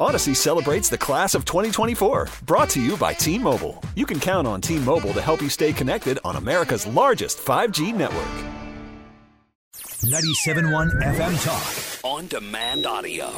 [0.00, 3.82] Odyssey celebrates the class of 2024, brought to you by T Mobile.
[3.96, 7.92] You can count on T Mobile to help you stay connected on America's largest 5G
[7.92, 8.24] network.
[9.74, 12.04] 97.1 FM Talk.
[12.04, 13.28] On demand audio.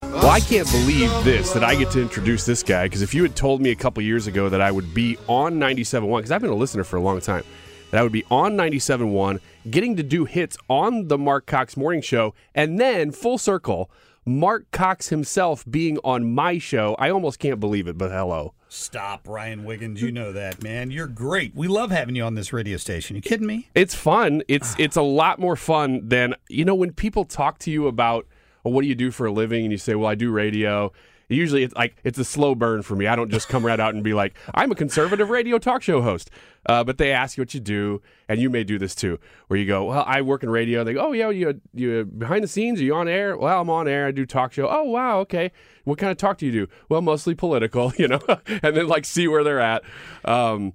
[0.00, 3.22] Well, I can't believe this that I get to introduce this guy because if you
[3.22, 6.40] had told me a couple years ago that I would be on 97.1, because I've
[6.40, 7.44] been a listener for a long time,
[7.90, 9.38] that I would be on 97.1,
[9.70, 13.90] getting to do hits on the Marc Cox Morning Show, and then full circle,
[14.26, 16.96] Marc Cox himself being on my show.
[16.98, 18.54] I almost can't believe it, but hello.
[18.68, 20.02] Stop, Ryan Wiggins.
[20.02, 20.90] You know that, man.
[20.90, 21.54] You're great.
[21.54, 23.14] We love having you on this radio station.
[23.14, 23.70] You kidding me?
[23.74, 24.42] It's fun.
[24.48, 28.26] It's it's a lot more fun than you know when people talk to you about
[28.64, 30.92] well, what do you do for a living, and you say, well, I do radio.
[31.28, 33.06] Usually, it's like it's a slow burn for me.
[33.06, 36.00] I don't just come right out and be like, I'm a conservative radio talk show
[36.00, 36.30] host.
[36.66, 39.58] Uh, but they ask you what you do, and you may do this too, where
[39.58, 40.84] you go, well, I work in radio.
[40.84, 42.80] They go, oh yeah, you you behind the scenes?
[42.80, 43.36] Are you on air?
[43.36, 44.06] Well, I'm on air.
[44.06, 44.68] I do talk show.
[44.68, 45.50] Oh wow, okay.
[45.84, 46.68] What kind of talk do you do?
[46.88, 49.82] Well, mostly political, you know, and then like see where they're at.
[50.24, 50.74] Um,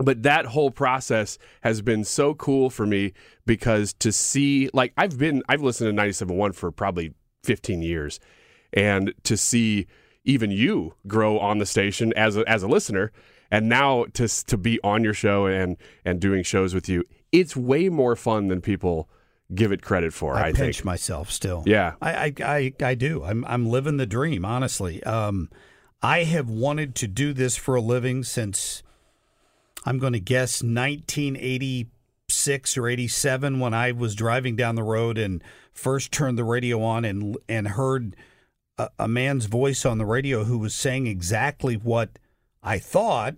[0.00, 3.12] but that whole process has been so cool for me
[3.46, 8.20] because to see like I've been I've listened to 97.1 for probably 15 years
[8.72, 9.86] and to see
[10.24, 13.12] even you grow on the station as a, as a listener
[13.50, 17.56] and now to to be on your show and and doing shows with you it's
[17.56, 19.08] way more fun than people
[19.54, 21.62] give it credit for I, I, pinch think myself still.
[21.66, 21.94] Yeah.
[22.00, 23.24] I, I, I, I do.
[23.24, 25.02] I'm, I'm living the dream, honestly.
[25.04, 25.48] Um,
[26.02, 28.82] I have wanted to do this for a living since
[29.84, 35.42] I'm going to guess 1986 or 87 when I was driving down the road and
[35.72, 38.16] first turned the radio on and and heard
[38.78, 42.18] a, a man's voice on the radio who was saying exactly what
[42.62, 43.36] I thought.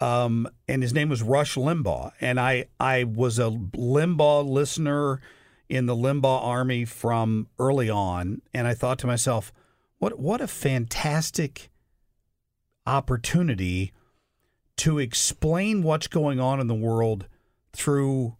[0.00, 5.20] Um, and his name was Rush Limbaugh, and I I was a Limbaugh listener
[5.68, 9.52] in the Limbaugh army from early on, and I thought to myself,
[9.98, 11.70] what what a fantastic
[12.86, 13.92] opportunity
[14.76, 17.26] to explain what's going on in the world
[17.72, 18.36] through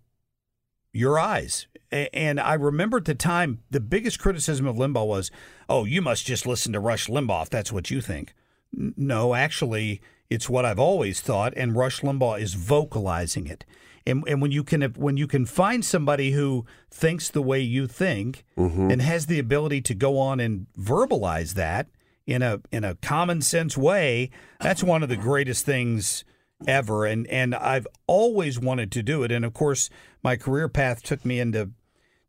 [0.94, 1.66] your eyes.
[1.90, 5.30] And I remember at the time, the biggest criticism of Limbaugh was,
[5.68, 8.34] oh, you must just listen to Rush Limbaugh if that's what you think.
[8.72, 13.64] No, actually, it's what I've always thought, and Rush Limbaugh is vocalizing it.
[14.06, 17.86] And, and when you can when you can find somebody who thinks the way you
[17.86, 18.90] think mm-hmm.
[18.90, 21.86] and has the ability to go on and verbalize that
[22.26, 26.24] in a in a common sense way, that's one of the greatest things
[26.66, 27.04] ever.
[27.04, 29.32] And and I've always wanted to do it.
[29.32, 29.90] And of course,
[30.22, 31.70] my career path took me into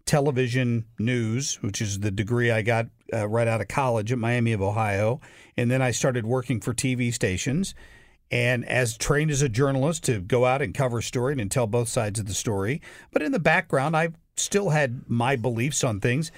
[0.06, 4.54] television news, which is the degree I got uh, right out of college at Miami
[4.54, 5.20] of Ohio.
[5.58, 7.74] And then I started working for TV stations.
[8.32, 11.68] And as trained as a journalist to go out and cover a story and tell
[11.68, 12.82] both sides of the story.
[13.12, 16.32] But in the background, I still had my beliefs on things.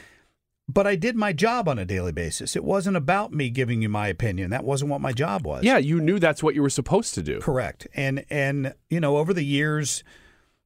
[0.69, 2.55] But I did my job on a daily basis.
[2.55, 4.49] It wasn't about me giving you my opinion.
[4.49, 5.63] That wasn't what my job was.
[5.63, 7.87] yeah you knew that's what you were supposed to do Correct.
[7.93, 10.03] And and you know, over the years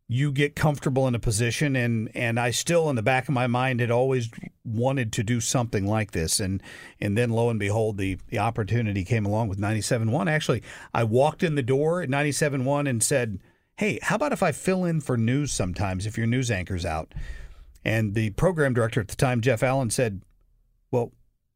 [0.08, 3.48] you get comfortable in a position and and I still in the back of my
[3.48, 4.30] mind had always
[4.66, 6.62] wanted to do something like this and
[7.00, 10.30] and then lo and behold the the opportunity came along with 97.1.
[10.30, 10.64] Actually,
[10.94, 13.40] I walked in the door at 97.1 and said,
[13.78, 17.14] "Hey, how about if I fill in for news sometimes if your news anchor's out?"
[17.84, 20.22] And the program director at the time, Jeff Allen said,
[20.92, 21.12] "Well,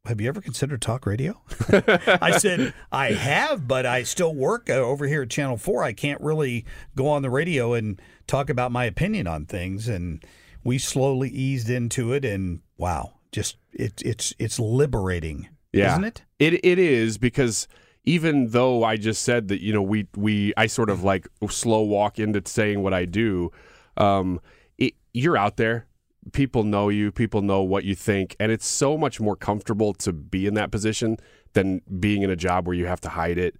[0.06, 1.40] have you ever considered talk radio?
[1.68, 5.82] I said, I have, but I still work uh, over here at Channel 4.
[5.82, 6.64] I can't really
[6.94, 9.88] go on the radio and talk about my opinion on things.
[9.88, 10.24] And
[10.64, 12.24] we slowly eased into it.
[12.24, 15.92] And wow, just it, it's it's liberating, yeah.
[15.92, 16.22] isn't it?
[16.38, 17.68] It it is because
[18.04, 21.82] even though I just said that you know we we I sort of like slow
[21.82, 23.50] walk into saying what I do,
[23.96, 24.40] um,
[24.78, 25.86] it, you're out there.
[26.32, 27.12] People know you.
[27.12, 30.70] People know what you think, and it's so much more comfortable to be in that
[30.70, 31.18] position
[31.52, 33.56] than being in a job where you have to hide it.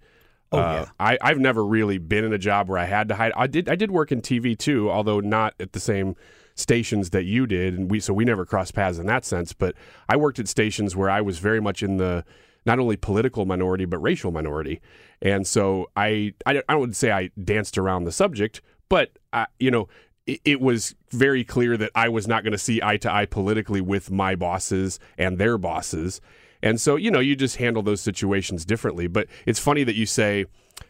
[0.51, 0.91] Oh, Uh, yeah.
[0.99, 3.31] I, I've never really been in a job where I had to hide.
[3.35, 3.69] I did.
[3.69, 6.15] I did work in TV too, although not at the same
[6.55, 9.53] stations that you did, and we so we never crossed paths in that sense.
[9.53, 9.75] But
[10.09, 12.23] I worked at stations where I was very much in the
[12.65, 14.81] not only political minority but racial minority,
[15.21, 19.71] and so I I, I would say I danced around the subject, but I, you
[19.71, 19.87] know.
[20.27, 23.79] It, was very clear that I was not going to see eye to eye politically
[23.79, 26.19] with my bosses and their bosses,
[26.61, 29.07] And so, you know, you just handle those situations differently.
[29.07, 30.45] But it's funny that you say,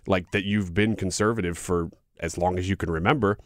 [0.08, 3.38] like, that you've been conservative for as long as you can remember.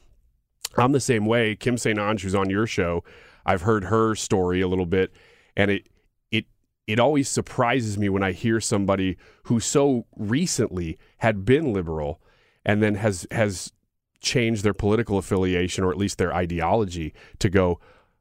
[0.78, 1.56] I'm the same way.
[1.56, 2.00] Kim St.
[2.00, 3.04] Onge, who's on your show,
[3.46, 5.12] I've heard her story a little bit,
[5.56, 5.90] and it
[6.32, 6.46] it
[6.88, 12.22] it always surprises me when I hear somebody who so recently had been liberal
[12.66, 13.74] and then has has
[14.22, 17.80] changed their political affiliation or at least their ideology to go,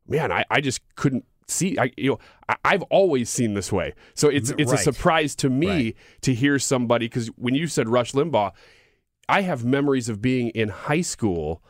[0.09, 2.19] man, I, I just couldn't see I you know
[2.65, 3.95] I've always seen this way.
[4.15, 4.81] So it's it's Right.
[4.81, 5.97] a surprise to me Right.
[6.23, 8.53] to hear somebody because when you said Rush Limbaugh,
[9.29, 11.63] I have memories of being in high school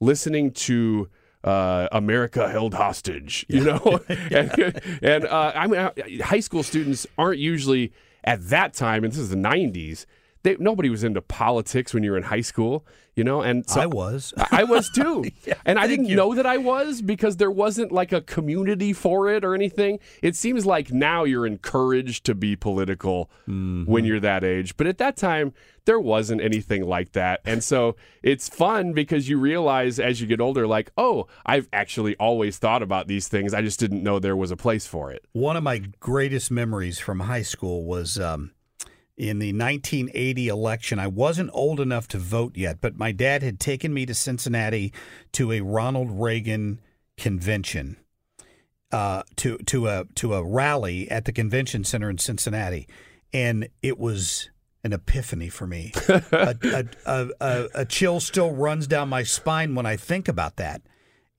[0.00, 1.08] listening to
[1.44, 7.38] uh, America held hostage, you know, and, and uh, I mean, high school students aren't
[7.38, 7.92] usually
[8.24, 10.06] at that time, and this is the '90s.
[10.46, 13.80] They, nobody was into politics when you were in high school, you know, and so
[13.80, 14.32] I was.
[14.52, 15.24] I was too.
[15.66, 16.14] and I didn't you.
[16.14, 19.98] know that I was because there wasn't like a community for it or anything.
[20.22, 23.90] It seems like now you're encouraged to be political Mm-hmm.
[23.90, 24.76] when you're that age.
[24.76, 25.52] But at that time,
[25.84, 27.40] there wasn't anything like that.
[27.44, 32.14] And so it's fun because you realize as you get older, like, oh, I've actually
[32.16, 33.52] always thought about these things.
[33.54, 35.24] I just didn't know there was a place for it.
[35.32, 38.52] One of my greatest memories from high school was um,
[39.16, 40.98] in the 1980 election.
[40.98, 44.92] I wasn't old enough to vote yet, but my dad had taken me to Cincinnati
[45.32, 46.80] to a Ronald Reagan
[47.16, 47.96] convention,
[48.92, 52.86] uh, to to a to a rally at the convention center in Cincinnati,
[53.32, 54.50] and it was
[54.84, 55.92] an epiphany for me.
[56.08, 60.56] a, a, a, a, a chill still runs down my spine when I think about
[60.56, 60.82] that.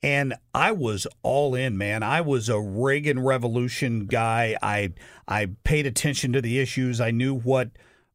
[0.03, 2.03] And I was all in, man.
[2.03, 4.55] I was a Reagan Revolution guy.
[4.61, 4.93] I
[5.27, 7.01] I paid attention to the issues.
[7.01, 7.71] I knew what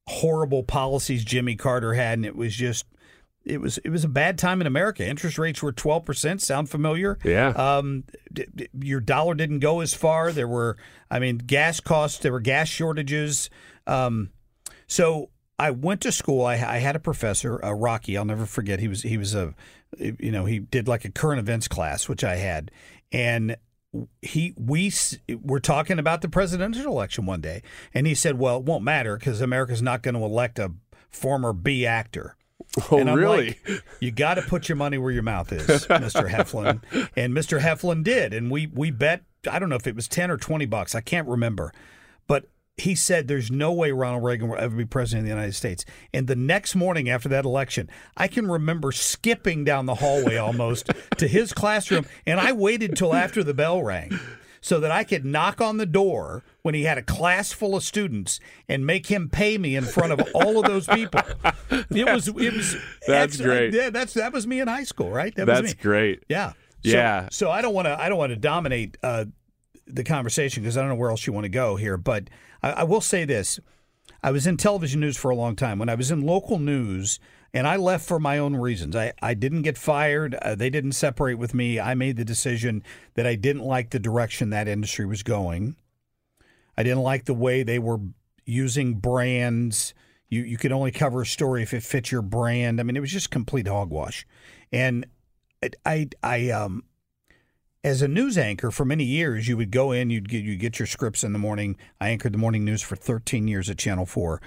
[0.06, 2.87] horrible policies Jimmy Carter had, and it was just
[3.44, 5.05] it was it was a bad time in America.
[5.05, 6.40] Interest rates were twelve percent.
[6.40, 7.19] Sound familiar?
[7.25, 7.49] Yeah.
[7.49, 10.31] Um, d- d- your dollar didn't go as far.
[10.31, 10.76] There were,
[11.11, 12.19] I mean, gas costs.
[12.20, 13.50] There were gas shortages.
[13.88, 14.31] Um,
[14.87, 16.44] so I went to school.
[16.44, 18.17] I, I had a professor, uh, Rocky.
[18.17, 18.79] I'll never forget.
[18.79, 19.55] He was he was a,
[19.99, 22.71] you know, he did like a current events class, which I had,
[23.11, 23.56] and
[24.23, 24.93] he we
[25.43, 27.62] were talking about the presidential election one day,
[27.93, 30.73] and he said, "Well, it won't matter because America's not going to elect a
[31.11, 32.37] former B actor."
[32.91, 33.59] Oh, and I'm really?
[33.67, 36.29] like, you got to put your money where your mouth is, Mr.
[36.29, 36.81] Heflin.
[37.17, 37.61] And Mr.
[37.61, 38.33] Heflin did.
[38.33, 40.94] And we, we bet, I don't know if it was 10 or 20 bucks.
[40.94, 41.73] I can't remember.
[42.79, 45.85] He said there's no way Ronald Reagan will ever be president of the United States.
[46.15, 50.91] And the next morning after that election, I can remember skipping down the hallway almost
[51.19, 52.07] to his classroom.
[52.27, 54.19] And I waited till after the bell rang
[54.63, 57.83] so that I could knock on the door when he had a class full of
[57.83, 61.21] students and make him pay me in front of all of those people.
[61.71, 62.77] It was it was
[63.07, 63.75] That's great.
[63.75, 65.35] Yeah, that's that was me in high school, right?
[65.35, 66.23] That was That's great.
[66.29, 66.53] Yeah.
[66.85, 67.29] So, Yeah.
[67.31, 69.27] So I don't want to I don't want to dominate uh,
[69.87, 72.29] the conversation because I don't know where else you want to go here, but
[72.62, 73.61] I, I will say this:
[74.23, 75.79] I was in television news for a long time.
[75.79, 77.19] When I was in local news,
[77.55, 78.96] and I left for my own reasons.
[78.96, 80.34] I, I didn't get fired.
[80.37, 81.79] Uh, they didn't separate with me.
[81.79, 82.82] I made the decision
[83.14, 85.76] that I didn't like the direction that industry was going.
[86.76, 88.00] I didn't like the way they were
[88.44, 89.93] using brands.
[90.29, 92.81] You you could only cover a story if it fits your brand.
[92.81, 94.26] I mean, it was just complete hogwash.
[94.73, 95.06] And
[95.62, 96.84] I I, I um
[97.84, 100.79] as a news anchor for many years, you would go in, you'd get you get
[100.79, 101.76] your scripts in the morning.
[102.00, 104.40] I anchored the morning news for 13 years at Channel 4.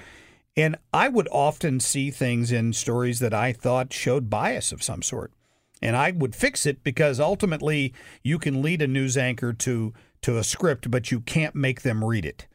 [0.58, 5.02] And I would often see things in stories that I thought showed bias of some
[5.02, 5.34] sort.
[5.82, 10.38] And I would fix it because ultimately you can lead a news anchor to to
[10.38, 12.48] a script, but you can't make them read it.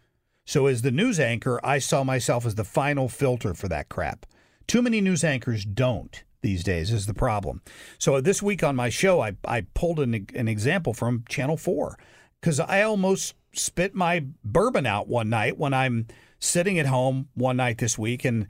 [0.47, 4.27] So as the news anchor, I saw myself as the final filter for that crap.
[4.67, 7.63] Too many news anchors don't these days is the problem.
[7.99, 11.99] So this week on my show, I, I pulled an, an example from Channel 4
[12.41, 16.07] because I almost spit my bourbon out one night when I'm
[16.39, 18.47] sitting at home one night this week and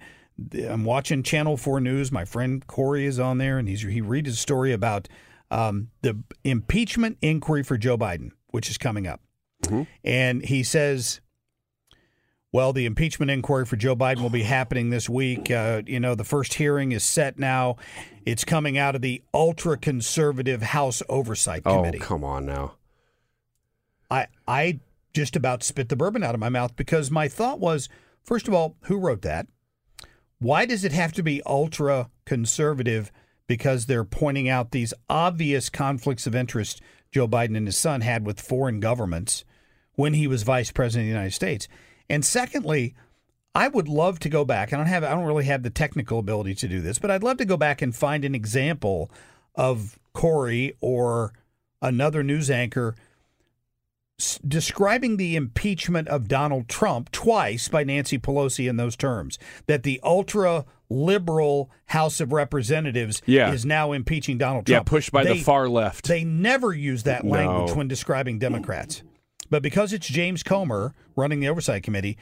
[0.68, 2.12] I'm watching Channel 4 News.
[2.12, 5.08] My friend Corey is on there and he's, he reads a story about
[5.50, 9.20] um, the impeachment inquiry for Joe Biden, which is coming up.
[10.04, 11.20] And he says,
[12.52, 15.50] well, the impeachment inquiry for Joe Biden will be happening this week.
[15.50, 17.76] Uh, you know, the first hearing is set now.
[18.26, 21.98] It's coming out of the ultra conservative House Oversight Committee.
[22.00, 22.74] Oh, come on now.
[24.10, 24.80] I I
[25.12, 27.88] just about spit the bourbon out of my mouth because my thought was,
[28.22, 29.46] first of all, who wrote that?
[30.38, 33.12] Why does it have to be ultra conservative?
[33.46, 36.80] Because they're pointing out these obvious conflicts of interest
[37.12, 39.44] Joe Biden and his son had with foreign governments
[39.94, 41.68] when he was vice president of the United States.
[42.10, 42.94] And secondly,
[43.54, 44.72] I would love to go back.
[44.72, 47.22] I don't have I don't really have the technical ability to do this, but I'd
[47.22, 49.10] love to go back and find an example
[49.54, 51.32] of Corey or
[51.80, 52.94] another news anchor
[54.46, 59.98] describing the impeachment of Donald Trump twice by Nancy Pelosi in those terms that the
[60.02, 63.50] ultra liberal House of Representatives Yeah.
[63.52, 64.88] is now impeaching Donald Yeah, Trump.
[64.88, 66.06] pushed by the far left.
[66.06, 67.76] They never use that language No.
[67.76, 69.02] when describing Democrats.
[69.50, 72.16] But because it's James Comer running the Oversight Committee,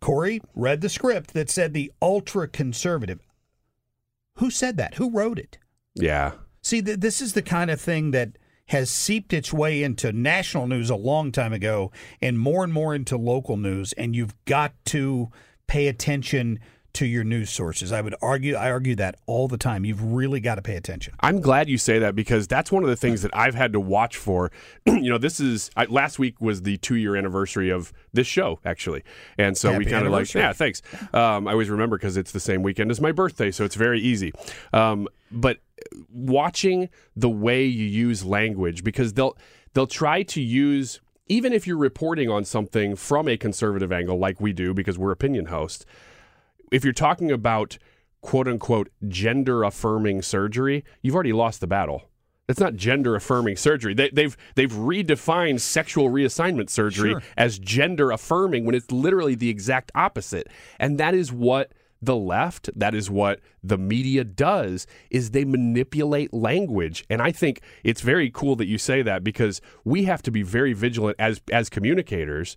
[0.00, 3.20] Corey read the script that said the ultra conservative.
[4.36, 4.94] Who said that?
[4.94, 5.58] Who wrote it?
[5.94, 6.32] yeah.
[6.64, 10.68] See, th- this is the kind of thing that has seeped its way into national
[10.68, 11.90] news a long time ago
[12.22, 13.92] and more and more into local news.
[13.94, 15.28] And you've got to
[15.66, 16.60] pay attention
[16.94, 17.92] to your news sources.
[17.92, 19.84] I would argue, I argue that all the time.
[19.84, 21.14] You've really got to pay attention.
[21.20, 23.80] I'm glad you say that because that's one of the things that I've had to
[23.80, 24.50] watch for.
[24.86, 28.60] you know, this is I, last week was the two year anniversary of this show,
[28.64, 29.02] actually,
[29.38, 30.82] and so we kind of like, yeah, thanks.
[31.12, 34.00] Um, I always remember because it's the same weekend as my birthday, so it's very
[34.00, 34.32] easy.
[34.72, 35.58] Um, but
[36.10, 39.36] watching the way you use language because they'll
[39.72, 44.40] they'll try to use even if you're reporting on something from a conservative angle like
[44.40, 45.86] we do because we're opinion hosts
[46.72, 47.78] if you're talking about
[48.20, 52.08] quote unquote gender affirming surgery, you've already lost the battle.
[52.48, 53.94] It's not gender affirming surgery.
[53.94, 57.22] They, they've they've redefined sexual reassignment surgery Sure.
[57.36, 60.48] as gender affirming when it's literally the exact opposite.
[60.78, 61.72] And that is what
[62.04, 67.04] the left, that is what the media does is they manipulate language.
[67.08, 70.42] And I think it's very cool that you say that because we have to be
[70.42, 72.56] very vigilant as as communicators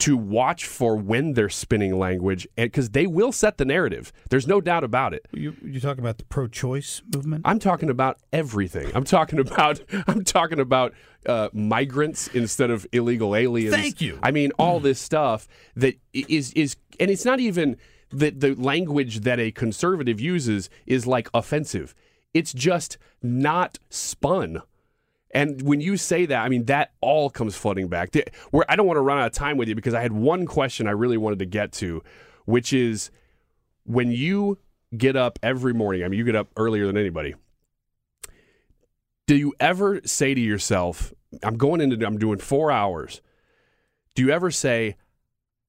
[0.00, 4.12] to watch for when they're spinning language because they will set the narrative.
[4.30, 5.26] There's no doubt about it.
[5.32, 7.42] You you talking about the pro-choice movement?
[7.44, 8.90] I'm talking about everything.
[8.94, 10.94] I'm talking about I'm talking about
[11.26, 13.74] uh, migrants instead of illegal aliens.
[13.74, 14.18] Thank you.
[14.22, 17.76] I mean all this stuff that is is is and it's not even
[18.10, 21.94] that the language that a conservative uses is like offensive.
[22.32, 24.62] It's just not spun.
[25.34, 28.14] And when you say that, I mean that all comes flooding back.
[28.52, 30.46] Where I don't want to run out of time with you because I had one
[30.46, 32.02] question I really wanted to get to,
[32.44, 33.10] which is
[33.84, 34.58] when you
[34.96, 36.04] get up every morning.
[36.04, 37.34] I mean, you get up earlier than anybody.
[39.26, 41.12] Do you ever say to yourself,
[41.42, 43.20] "I'm going into, I'm doing four hours."
[44.14, 44.96] Do you ever say,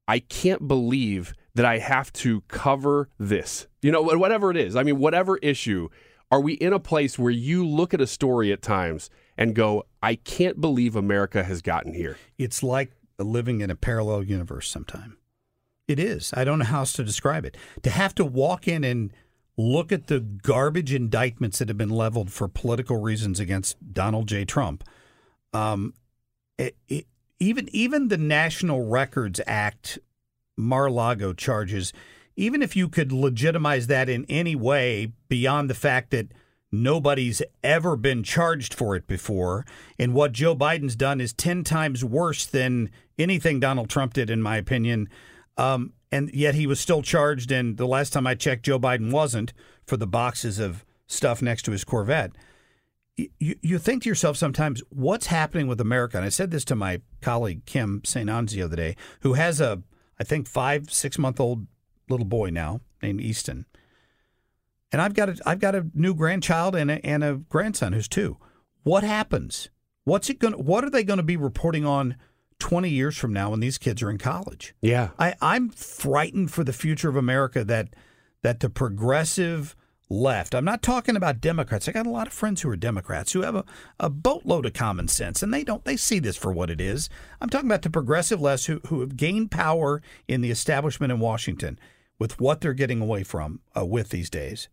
[0.08, 3.68] "I can't believe that I have to cover this"?
[3.82, 4.76] You know, whatever it is.
[4.76, 5.90] I mean, whatever issue.
[6.32, 9.86] Are we in a place where you look at a story at times and go,
[10.02, 12.18] "I can't believe America has gotten here"?
[12.38, 15.18] It's like living in a parallel universe sometime.
[15.88, 16.34] It is.
[16.34, 17.56] I don't know how else to describe it.
[17.84, 19.14] To have to walk in and
[19.58, 24.46] look at the garbage indictments that have been leveled for political reasons against Donald J.
[24.46, 24.84] Trump.
[25.54, 25.94] Um,
[26.58, 27.06] it, it,
[27.40, 30.00] even even the National Records Act
[30.58, 31.94] Mar-a-Lago charges,
[32.36, 36.28] even if you could legitimize that in any way beyond the fact that
[36.82, 39.66] nobody's ever been charged for it before,
[40.00, 44.42] and what Joe Biden's done is 10 times worse than anything Donald Trump did, in
[44.42, 45.10] my opinion.
[45.58, 49.12] Um, and yet he was still charged, and the last time I checked, Joe Biden
[49.12, 49.54] wasn't
[49.86, 52.32] for the boxes of stuff next to his Corvette
[53.18, 56.18] you, you think to yourself sometimes, what's happening with America?
[56.18, 58.30] And I said this to my colleague Kim St.
[58.30, 59.82] Onge the other day, who has a,
[60.20, 61.68] I think, five, six month old
[62.10, 63.66] little boy now named Easton.
[64.96, 68.08] And I've got a, I've got a new grandchild and a, and a grandson who's
[68.08, 68.38] two.
[68.84, 69.70] What happens?
[70.06, 70.54] What's it going?
[70.54, 72.16] What are they going to be reporting on
[72.60, 74.74] twenty years from now when these kids are in college?
[74.80, 75.10] Yeah.
[75.20, 77.90] I, I'm frightened for the future of America that
[78.42, 79.76] that the progressive
[80.08, 80.56] left.
[80.56, 81.90] I'm not talking about Democrats.
[81.90, 83.66] I got a lot of friends who are Democrats who have a,
[84.00, 87.10] a boatload of common sense and they don't they see this for what it is.
[87.42, 91.20] I'm talking about the progressive left who who have gained power in the establishment in
[91.20, 91.78] Washington
[92.18, 94.70] with what they're getting away from uh, with these days.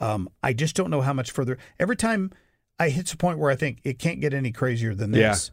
[0.00, 1.58] Um, I just don't know how much further.
[1.78, 2.30] Every time
[2.78, 5.50] I hit a point where I think it can't get any crazier than this,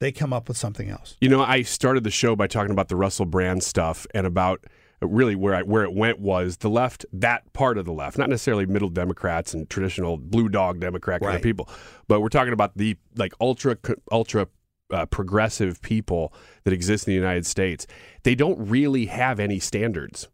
[0.00, 1.16] they come up with something else.
[1.20, 4.64] You know, I started the show by talking about the Russell Brand stuff and about
[5.02, 8.28] really where I, where it went was the left, that part of the left, not
[8.28, 11.36] necessarily middle Democrats and traditional blue dog Democrat kind Right.
[11.36, 11.68] of people,
[12.08, 13.76] but we're talking about the like ultra
[14.12, 14.46] ultra
[14.90, 16.34] uh, progressive people
[16.64, 17.86] that exist in the United States.
[18.24, 20.28] They don't really have any standards.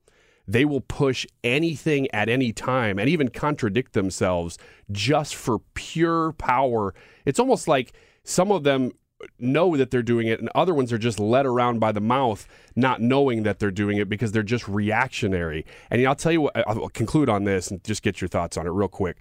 [0.49, 4.59] They will push anything at any time and even contradict themselves
[4.93, 6.95] just for pure power.
[7.25, 8.93] It's almost like some of them
[9.39, 12.47] know that they're doing it and other ones are just led around by the mouth
[12.75, 16.69] not knowing that they're doing it because they're just reactionary and i'll tell you what
[16.69, 19.17] i'll conclude on this and just get your thoughts on it real quick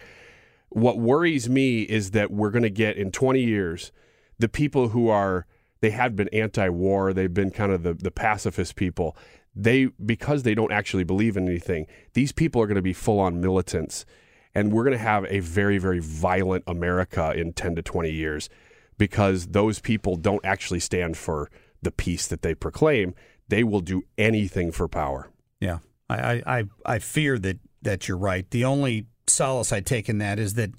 [0.70, 3.92] what worries me is that we're going to get in 20 years
[4.38, 5.46] the people who are
[5.80, 9.16] they have been anti-war they've been kind of the, the pacifist people
[9.56, 13.40] they because they don't actually believe in anything these people are going to be full-on
[13.40, 14.06] militants
[14.54, 18.50] and we're going to have a very very violent america in 10 to 20 years
[18.98, 21.50] because those people don't actually stand for
[21.82, 23.14] the peace that they proclaim.
[23.48, 25.30] They will do anything for power.
[25.60, 28.50] Yeah, I, I, I, fear that that you're right.
[28.50, 30.72] The only solace I take in that is that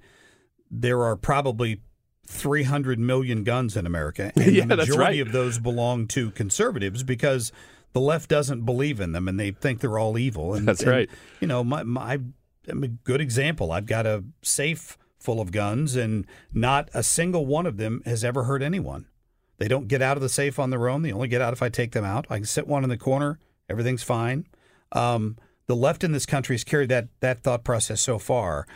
[0.70, 1.80] there are probably
[2.26, 5.26] 300 million guns in America, and Yeah, the majority right.
[5.26, 7.52] of those belong to conservatives because
[7.96, 10.52] the left doesn't believe in them and they think they're all evil.
[10.52, 11.10] And, That's and, right.
[11.40, 12.20] You know, my, my
[12.68, 13.72] I'm a good example.
[13.72, 18.22] I've got a safe full of guns, and not a single one of them has
[18.22, 19.06] ever hurt anyone.
[19.56, 21.00] They don't get out of the safe on their own.
[21.00, 22.26] They only get out if I take them out.
[22.28, 23.38] I can sit one in the corner.
[23.70, 24.46] Everything's fine.
[24.92, 28.66] Um, the left in this country has carried that that thought process so far.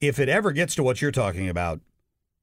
[0.00, 1.80] If it ever gets to what you're talking about,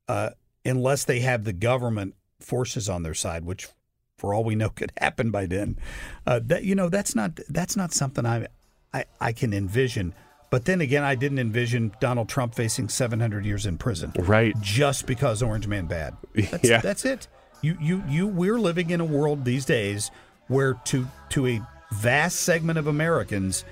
[0.10, 0.32] uh,
[0.66, 3.70] unless they have the government forces on their side, which
[4.18, 5.78] for all we know could happen by then,
[6.26, 8.48] uh, that you know that's not that's not something I,
[8.94, 10.14] I I can envision.
[10.50, 14.56] But then again, I didn't envision Donald Trump facing 700 years in prison Right.
[14.62, 16.16] just because Orange Man bad.
[16.36, 16.80] That's, Yeah.
[16.80, 17.28] that's it.
[17.62, 20.10] You you you we're living in a world these days
[20.48, 23.66] where to to a vast segment of Americans,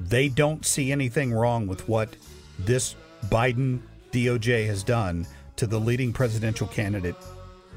[0.00, 2.16] they don't see anything wrong with what
[2.58, 2.94] this
[3.26, 3.80] Biden
[4.12, 7.16] DOJ has done to the leading presidential candidate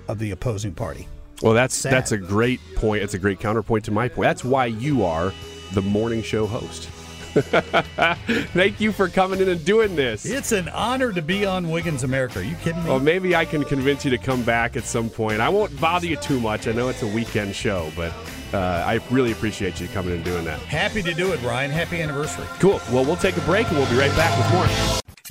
[0.07, 1.05] of the opposing party.
[1.41, 1.93] Well, that's Sad.
[1.93, 3.03] that's a great point.
[3.03, 4.27] It's a great counterpoint to my point.
[4.27, 5.33] That's why you are
[5.73, 6.89] the morning show host.
[7.37, 10.25] Thank you for coming in and doing this.
[10.25, 12.39] It's an honor to be on Wiggins America.
[12.39, 12.89] Are you kidding me?
[12.89, 15.39] Well, maybe I can convince you to come back at some point.
[15.39, 16.67] I won't bother you too much.
[16.67, 18.11] I know it's a weekend show, but
[18.53, 20.59] uh, I really appreciate you coming and doing that.
[20.61, 21.69] Happy to do it, Ryan.
[21.69, 22.47] Happy anniversary.
[22.59, 22.81] Cool.
[22.91, 24.65] Well, we'll take a break and we'll be right back with more.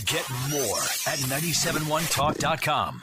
[0.05, 3.03] Get more at 971talk.com.